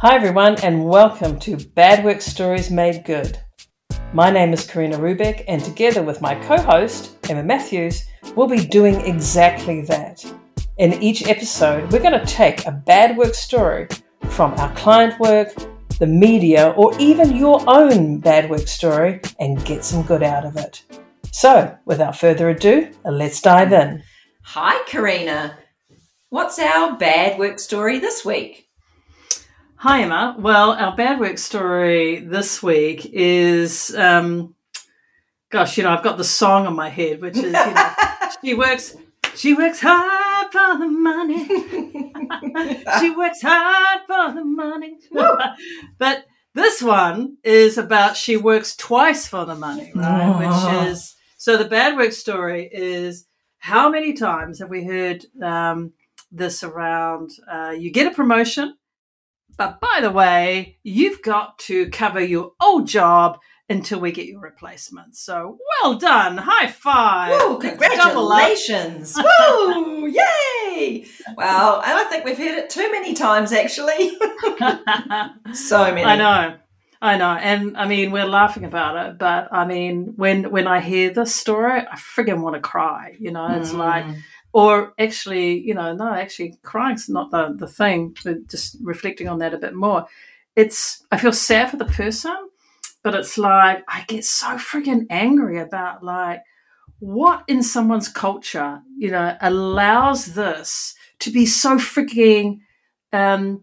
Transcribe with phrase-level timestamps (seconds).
[0.00, 3.36] Hi, everyone, and welcome to Bad Work Stories Made Good.
[4.12, 8.04] My name is Corina Rubik, and together with my co host, Emma Matthews,
[8.36, 10.24] we'll be doing exactly that.
[10.76, 13.88] In each episode, we're going to take a bad work story
[14.28, 15.48] from our client work,
[15.98, 20.56] the media, or even your own bad work story and get some good out of
[20.56, 20.84] it.
[21.32, 24.04] So, without further ado, let's dive in.
[24.42, 25.56] Hi, Corina.
[26.28, 28.67] What's our bad work story this week?
[29.80, 30.34] Hi, Emma.
[30.36, 34.56] Well, our bad work story this week is, um,
[35.50, 37.92] gosh, you know, I've got the song on my head, which is, you know,
[38.44, 38.96] she works,
[39.36, 41.46] she works hard for the money.
[42.98, 44.98] she works hard for the money.
[45.96, 50.44] but this one is about she works twice for the money, right?
[50.44, 50.80] Oh.
[50.80, 53.26] Which is so the bad work story is
[53.58, 55.92] how many times have we heard um,
[56.32, 57.30] this around?
[57.48, 58.74] Uh, you get a promotion
[59.56, 64.40] but by the way, you've got to cover your old job until we get your
[64.40, 65.16] replacement.
[65.16, 66.38] So well done.
[66.38, 67.40] High five.
[67.40, 69.16] Woo, congratulations.
[69.16, 71.04] Woo, yay.
[71.36, 74.10] Well, I think we've heard it too many times actually.
[75.52, 76.04] so many.
[76.04, 76.56] I know.
[77.00, 80.80] I know, and I mean we're laughing about it, but I mean when when I
[80.80, 83.14] hear this story, I friggin' want to cry.
[83.20, 83.78] You know, it's mm.
[83.78, 84.04] like
[84.52, 88.16] or actually, you know, no, actually, crying's not the, the thing.
[88.48, 90.06] Just reflecting on that a bit more,
[90.56, 92.36] it's I feel sad for the person,
[93.02, 96.42] but it's like I get so freaking angry about like
[96.98, 102.60] what in someone's culture, you know, allows this to be so freaking
[103.12, 103.62] um,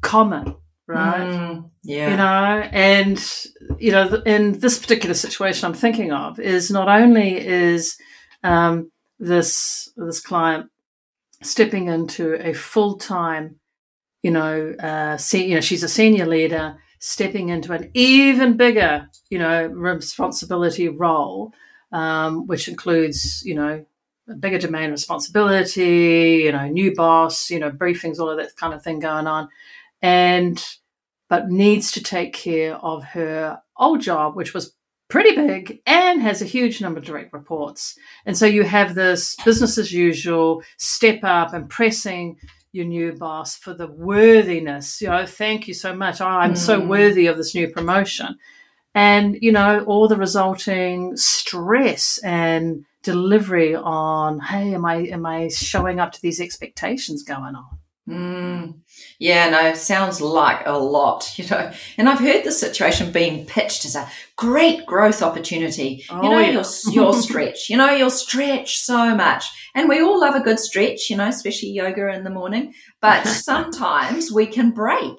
[0.00, 0.54] common,
[0.86, 1.30] right?
[1.30, 2.10] Mm, yeah.
[2.10, 3.44] You know, and
[3.78, 7.96] you know, in this particular situation, I'm thinking of is not only is
[8.42, 10.70] um, this this client
[11.42, 13.56] stepping into a full time,
[14.22, 19.08] you know, uh, se- you know, she's a senior leader stepping into an even bigger,
[19.30, 21.52] you know, responsibility role,
[21.92, 23.84] um, which includes, you know,
[24.28, 28.74] a bigger domain responsibility, you know, new boss, you know, briefings, all of that kind
[28.74, 29.48] of thing going on,
[30.02, 30.64] and
[31.28, 34.74] but needs to take care of her old job, which was
[35.08, 37.98] pretty big and has a huge number of direct reports.
[38.26, 42.36] And so you have this business as usual step up and pressing
[42.72, 45.00] your new boss for the worthiness.
[45.00, 46.20] You know, thank you so much.
[46.20, 46.58] Oh, I'm mm.
[46.58, 48.36] so worthy of this new promotion.
[48.94, 55.48] And, you know, all the resulting stress and delivery on, hey, am I am I
[55.48, 57.78] showing up to these expectations going on?
[58.08, 58.80] Mm,
[59.18, 61.70] yeah, no, sounds like a lot, you know.
[61.98, 66.04] And I've heard the situation being pitched as a great growth opportunity.
[66.08, 66.50] Oh, you know, yeah.
[66.50, 67.68] your your stretch.
[67.68, 71.10] You know, you'll stretch so much, and we all love a good stretch.
[71.10, 72.72] You know, especially yoga in the morning.
[73.00, 75.16] But sometimes we can break,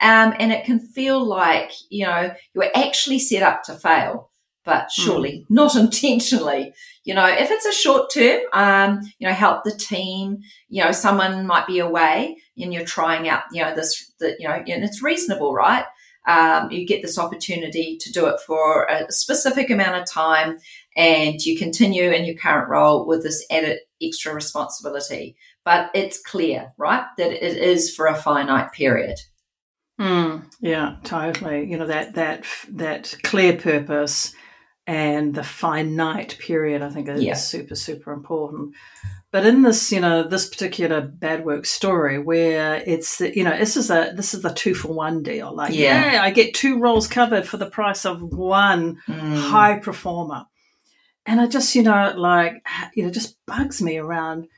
[0.00, 4.30] um, and it can feel like you know you're actually set up to fail
[4.64, 5.46] but surely mm.
[5.50, 6.72] not intentionally.
[7.04, 10.42] You know, if it's a short term, um, you know, help the team.
[10.68, 14.48] You know, someone might be away and you're trying out, you know, this, the, you
[14.48, 15.84] know, and it's reasonable, right?
[16.26, 20.58] Um, you get this opportunity to do it for a specific amount of time
[20.96, 25.36] and you continue in your current role with this added extra responsibility.
[25.64, 29.18] But it's clear, right, that it is for a finite period.
[30.00, 31.70] Mm, yeah, totally.
[31.70, 34.34] You know that that that clear purpose
[34.86, 37.34] and the finite period, I think, is yeah.
[37.34, 38.74] super, super important.
[39.30, 43.56] But in this, you know, this particular bad work story, where it's the, you know,
[43.56, 45.54] this is a this is the two for one deal.
[45.54, 49.36] Like, yeah, yeah I get two roles covered for the price of one mm.
[49.38, 50.44] high performer,
[51.24, 54.48] and I just, you know, like, you know, just bugs me around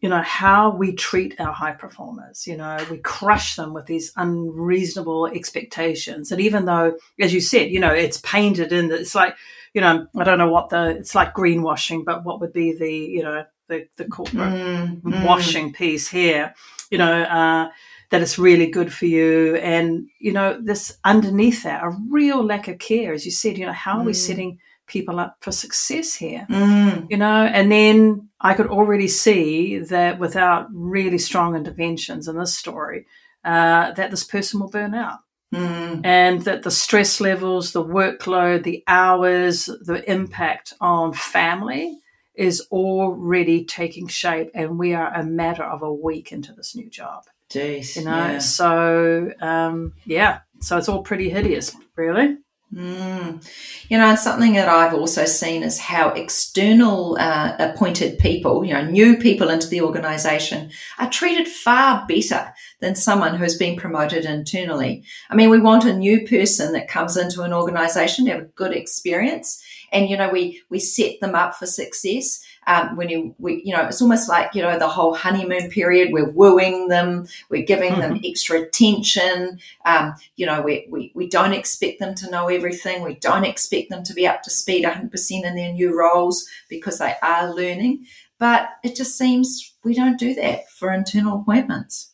[0.00, 2.46] you know, how we treat our high performers.
[2.46, 6.32] You know, we crush them with these unreasonable expectations.
[6.32, 9.36] And even though, as you said, you know, it's painted in that it's like,
[9.74, 12.92] you know, I don't know what the, it's like greenwashing, but what would be the,
[12.92, 15.24] you know, the, the corporate mm, mm.
[15.24, 16.54] washing piece here,
[16.90, 17.68] you know, uh,
[18.10, 19.54] that it's really good for you.
[19.56, 23.66] And, you know, this underneath that, a real lack of care, as you said, you
[23.66, 24.06] know, how are mm.
[24.06, 24.58] we setting
[24.88, 26.46] people up for success here?
[26.50, 27.06] Mm.
[27.08, 32.58] You know, and then I could already see that without really strong interventions in this
[32.58, 33.06] story,
[33.44, 35.20] uh, that this person will burn out.
[35.54, 36.04] Mm.
[36.04, 41.98] And that the stress levels, the workload, the hours, the impact on family
[42.34, 44.50] is already taking shape.
[44.54, 47.24] And we are a matter of a week into this new job.
[47.50, 47.96] Jeez.
[47.96, 48.38] You know, yeah.
[48.38, 52.38] so um, yeah, so it's all pretty hideous, really.
[52.72, 53.44] Mm.
[53.88, 58.72] You know, and something that I've also seen is how external uh, appointed people, you
[58.72, 60.70] know, new people into the organisation
[61.00, 65.02] are treated far better than someone who's been promoted internally.
[65.30, 68.46] I mean, we want a new person that comes into an organisation to have a
[68.46, 72.40] good experience, and you know, we we set them up for success
[72.70, 76.12] um, when you we you know it's almost like you know the whole honeymoon period
[76.12, 78.00] we're wooing them we're giving mm-hmm.
[78.00, 83.02] them extra attention um, you know we, we we don't expect them to know everything
[83.02, 86.98] we don't expect them to be up to speed 100% in their new roles because
[86.98, 88.06] they are learning
[88.38, 92.12] but it just seems we don't do that for internal appointments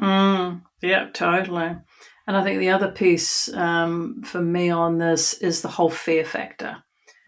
[0.00, 1.76] mm, yeah totally
[2.24, 6.24] and I think the other piece um, for me on this is the whole fear
[6.24, 6.76] factor.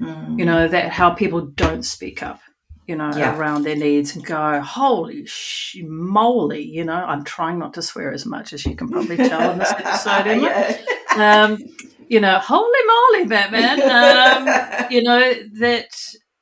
[0.00, 0.38] Mm.
[0.38, 2.40] You know, that how people don't speak up
[2.86, 3.36] you know, yeah.
[3.36, 8.12] around their needs and go, holy sh- moly, you know, I'm trying not to swear
[8.12, 10.42] as much as you can probably tell in this episode.
[10.42, 10.78] yeah.
[11.16, 11.58] um,
[12.08, 13.80] you know, holy moly, Batman.
[13.82, 15.88] Um, you know, that,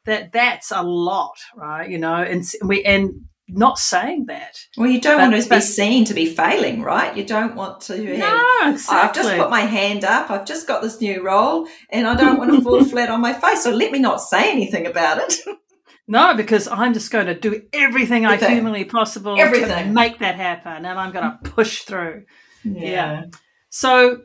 [0.06, 1.88] that that's a lot, right?
[1.88, 3.12] You know, and we, and
[3.48, 4.58] not saying that.
[4.76, 7.16] Well, you don't want to be seen to be failing, right?
[7.16, 8.96] You don't want to have, no, exactly.
[8.96, 12.38] I've just put my hand up, I've just got this new role, and I don't
[12.38, 13.62] want to fall flat on my face.
[13.62, 15.34] So let me not say anything about it.
[16.08, 18.26] No, because I'm just going to do everything, everything.
[18.26, 19.86] I humanly possible everything.
[19.86, 21.54] to make that happen, and I'm going to mm.
[21.54, 22.24] push through.
[22.64, 22.82] Yeah.
[22.82, 23.24] yeah.
[23.70, 24.22] So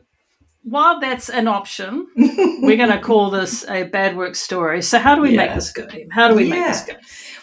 [0.62, 4.82] while that's an option, we're going to call this a bad work story.
[4.82, 5.46] So how do we yeah.
[5.46, 5.86] make this go?
[6.10, 6.54] How do we yeah.
[6.54, 6.92] make this go?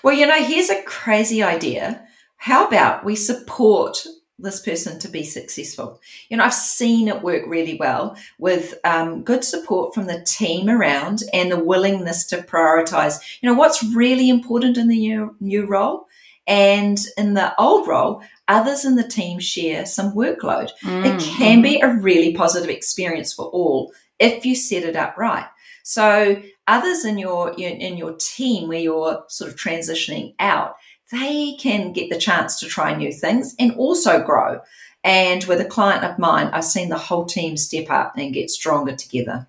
[0.04, 2.06] Well, you know, here's a crazy idea.
[2.38, 4.06] How about we support
[4.38, 6.02] this person to be successful.
[6.30, 10.70] You know, I've seen it work really well with um, good support from the team
[10.70, 15.66] around and the willingness to prioritize, you know, what's really important in the new, new
[15.66, 16.08] role.
[16.48, 20.70] And in the old role, others in the team share some workload.
[20.84, 21.06] Mm-hmm.
[21.06, 25.48] It can be a really positive experience for all if you set it up right.
[25.84, 30.76] So others in your in your team where you're sort of transitioning out
[31.12, 34.62] they can get the chance to try new things and also grow.
[35.04, 38.50] And with a client of mine, I've seen the whole team step up and get
[38.50, 39.48] stronger together.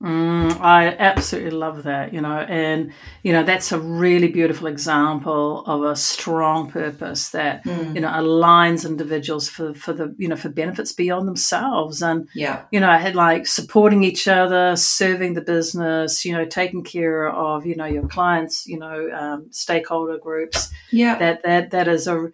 [0.00, 2.92] Mm, I absolutely love that, you know, and
[3.24, 7.96] you know that's a really beautiful example of a strong purpose that mm.
[7.96, 12.62] you know aligns individuals for for the you know for benefits beyond themselves, and yeah,
[12.70, 17.28] you know, I had like supporting each other, serving the business, you know, taking care
[17.28, 20.70] of you know your clients, you know, um, stakeholder groups.
[20.92, 22.30] Yeah, that that that is a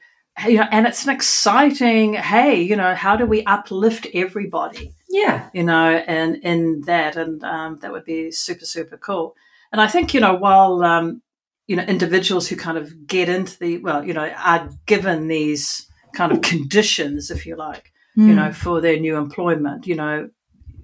[0.47, 2.15] you know, and it's an exciting.
[2.15, 4.93] Hey, you know, how do we uplift everybody?
[5.15, 5.49] Yeah.
[5.53, 9.37] You know, and in that, and um, that would be super, super cool.
[9.71, 11.23] And I think, you know, while, um,
[11.69, 15.87] you know, individuals who kind of get into the, well, you know, are given these
[16.15, 18.27] kind of conditions, if you like, mm.
[18.27, 18.53] you know, hmm.
[18.53, 20.31] for their new employment, you know,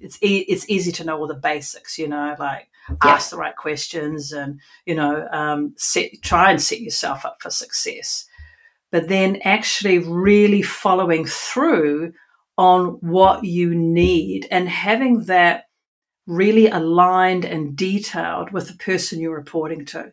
[0.00, 2.96] it's e- it's easy to know all the basics, you know, like yeah.
[3.02, 7.50] ask the right questions and you know um, set try and set yourself up for
[7.50, 8.26] success.
[8.92, 12.12] But then actually really following through
[12.60, 15.64] on what you need and having that
[16.26, 20.12] really aligned and detailed with the person you're reporting to.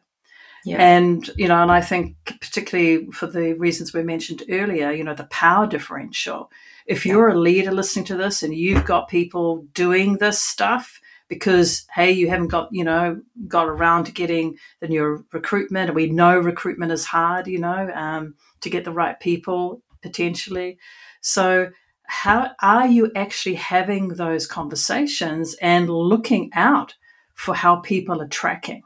[0.64, 0.78] Yeah.
[0.82, 5.14] And, you know, and I think particularly for the reasons we mentioned earlier, you know,
[5.14, 6.50] the power differential.
[6.86, 11.86] If you're a leader listening to this and you've got people doing this stuff because,
[11.94, 16.10] hey, you haven't got, you know, got around to getting the new recruitment, and we
[16.10, 20.78] know recruitment is hard, you know, um, to get the right people potentially.
[21.20, 21.72] So
[22.08, 26.96] how are you actually having those conversations and looking out
[27.34, 28.84] for how people are tracking?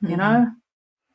[0.00, 0.18] You mm-hmm.
[0.18, 0.50] know?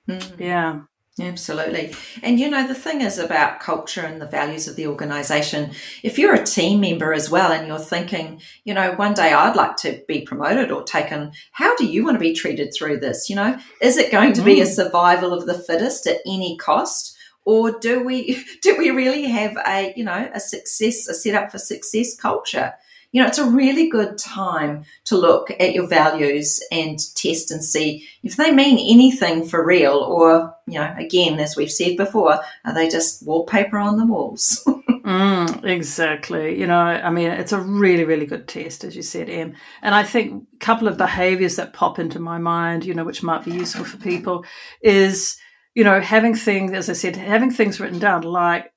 [0.10, 0.42] Mm-hmm.
[0.42, 0.80] Yeah.
[1.20, 1.94] Absolutely.
[2.24, 5.72] And you know, the thing is about culture and the values of the organization.
[6.02, 9.56] If you're a team member as well and you're thinking, you know, one day I'd
[9.56, 13.30] like to be promoted or taken, how do you want to be treated through this?
[13.30, 14.74] You know, is it going to be a mm.
[14.74, 17.13] survival of the fittest at any cost?
[17.46, 21.58] Or do we do we really have a you know a success a setup for
[21.58, 22.74] success culture?
[23.12, 27.64] You know it's a really good time to look at your values and test and
[27.64, 32.40] see if they mean anything for real or you know again as we've said before
[32.66, 34.68] are they just wallpaper on the walls?
[35.04, 36.58] Mm, exactly.
[36.58, 39.54] You know i mean it's a really really good test as you said em.
[39.82, 43.22] And i think a couple of behaviors that pop into my mind you know which
[43.22, 44.46] might be useful for people
[44.82, 45.38] is
[45.76, 48.74] you know, having things, as I said, having things written down, like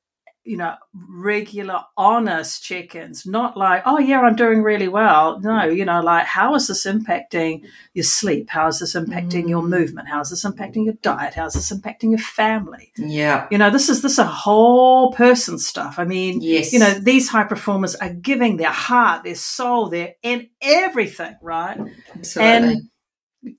[0.47, 5.41] you know, regular, honest check ins, not like, oh, yeah, I'm doing really well.
[5.41, 8.49] No, you know, like, how is this impacting your sleep?
[8.49, 9.49] How is this impacting mm.
[9.49, 10.09] your movement?
[10.09, 11.35] How is this impacting your diet?
[11.35, 12.93] How is this impacting your family?
[12.97, 13.49] Yeah.
[13.51, 15.99] You know, this is this a whole person stuff.
[15.99, 16.73] I mean, yes.
[16.73, 21.77] you know, these high performers are giving their heart, their soul, their and everything, right?
[22.15, 22.53] Absolutely.
[22.53, 22.89] And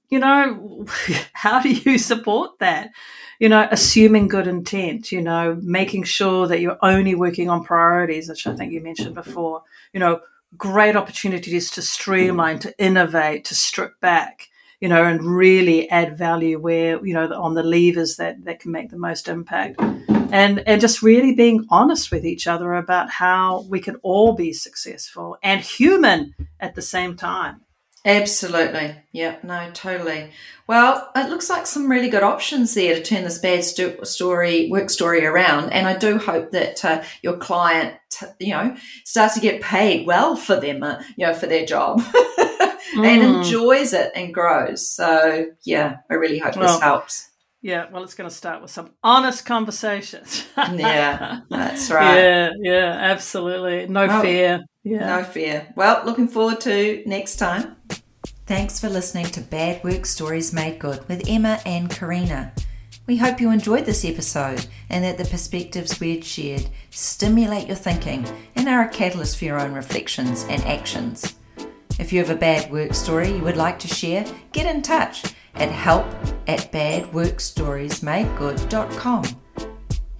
[0.09, 0.85] you know,
[1.33, 2.91] how do you support that?
[3.39, 8.29] You know, assuming good intent, you know, making sure that you're only working on priorities,
[8.29, 9.61] which I think you mentioned before,
[9.93, 10.21] you know,
[10.57, 14.47] great opportunities to streamline, to innovate, to strip back,
[14.79, 18.71] you know, and really add value where, you know, on the levers that, that can
[18.71, 19.79] make the most impact.
[20.29, 24.51] And, and just really being honest with each other about how we can all be
[24.51, 27.61] successful and human at the same time.
[28.07, 28.95] Absolutely.
[29.11, 30.31] Yeah, no, totally.
[30.65, 34.69] Well, it looks like some really good options there to turn this bad st- story,
[34.69, 35.71] work story around.
[35.71, 37.95] And I do hope that uh, your client,
[38.39, 41.99] you know, starts to get paid well for them, uh, you know, for their job
[41.99, 42.75] mm.
[43.05, 44.89] and enjoys it and grows.
[44.89, 47.29] So, yeah, I really hope well, this helps.
[47.61, 50.45] Yeah, well, it's going to start with some honest conversations.
[50.57, 52.15] yeah, that's right.
[52.15, 53.87] Yeah, yeah, absolutely.
[53.87, 54.65] No well, fear.
[54.83, 55.17] Yeah.
[55.17, 55.67] No fear.
[55.75, 57.75] Well, looking forward to next time.
[58.47, 62.57] Thanks for listening to Bad Work Stories Made Good with Emma and Corina.
[63.05, 68.25] We hope you enjoyed this episode and that the perspectives we'd shared stimulate your thinking
[68.55, 71.35] and are a catalyst for your own reflections and actions.
[71.99, 75.25] If you have a bad work story you would like to share, get in touch
[75.55, 76.05] at help
[76.47, 79.25] at badworkstoriesmadegood.com.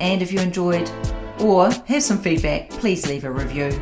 [0.02, 0.92] And if you enjoyed
[1.40, 3.82] or have some feedback, please leave a review.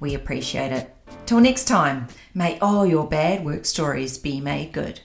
[0.00, 0.94] We appreciate it.
[1.24, 5.00] Till next time, may all your bad work stories be made good.